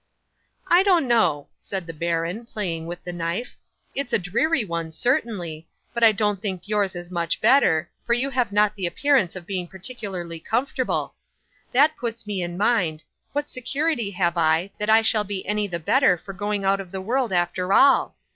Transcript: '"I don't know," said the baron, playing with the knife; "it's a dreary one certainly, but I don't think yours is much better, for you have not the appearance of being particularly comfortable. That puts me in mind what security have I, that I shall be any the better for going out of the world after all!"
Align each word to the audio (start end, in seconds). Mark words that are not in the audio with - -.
'"I 0.67 0.81
don't 0.81 1.07
know," 1.07 1.49
said 1.59 1.85
the 1.85 1.93
baron, 1.93 2.47
playing 2.47 2.87
with 2.87 3.03
the 3.03 3.13
knife; 3.13 3.55
"it's 3.93 4.13
a 4.13 4.17
dreary 4.17 4.65
one 4.65 4.91
certainly, 4.91 5.67
but 5.93 6.03
I 6.03 6.11
don't 6.11 6.41
think 6.41 6.67
yours 6.67 6.95
is 6.95 7.11
much 7.11 7.39
better, 7.39 7.87
for 8.07 8.13
you 8.15 8.31
have 8.31 8.51
not 8.51 8.73
the 8.73 8.87
appearance 8.87 9.35
of 9.35 9.45
being 9.45 9.67
particularly 9.67 10.39
comfortable. 10.39 11.13
That 11.71 11.95
puts 11.97 12.25
me 12.25 12.41
in 12.41 12.57
mind 12.57 13.03
what 13.33 13.47
security 13.51 14.09
have 14.09 14.39
I, 14.39 14.71
that 14.79 14.89
I 14.89 15.03
shall 15.03 15.23
be 15.23 15.45
any 15.45 15.67
the 15.67 15.77
better 15.77 16.17
for 16.17 16.33
going 16.33 16.65
out 16.65 16.79
of 16.81 16.89
the 16.91 16.99
world 16.99 17.31
after 17.31 17.71
all!" 17.71 18.15